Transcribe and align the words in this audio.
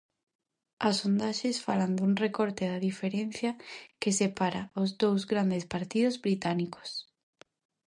As 0.87 0.95
sondaxes 1.01 1.57
falan 1.65 1.91
dun 1.97 2.13
recorte 2.25 2.63
da 2.71 2.83
diferenza 2.89 3.49
que 4.01 4.11
separa 4.19 4.61
ós 4.81 4.89
dous 5.01 5.21
grandes 5.31 5.65
partidos 5.73 6.15
británicos. 6.25 6.89